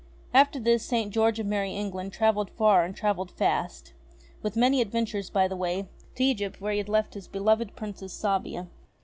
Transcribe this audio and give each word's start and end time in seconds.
ST. 0.33 0.55
GEORGE 0.63 0.65
OF 0.65 0.65
MERRIE 0.65 0.65
ENGLAND 0.65 0.65
13 0.65 0.71
After 0.71 0.71
this 0.71 0.83
St. 0.83 1.13
George 1.13 1.39
of 1.39 1.45
Merrie 1.45 1.75
England 1.77 2.11
travelled 2.13 2.49
far 2.49 2.83
and 2.83 2.95
travelled 2.95 3.29
fast, 3.29 3.93
with 4.41 4.55
many 4.55 4.81
adventures 4.81 5.29
by 5.29 5.47
the 5.47 5.55
way, 5.55 5.87
to 6.15 6.23
Egypt 6.23 6.59
where 6.59 6.71
he 6.71 6.79
had 6.79 6.89
left 6.89 7.13
his 7.13 7.27
beloved 7.27 7.75
Princess 7.75 8.11
Sabia. 8.19 8.65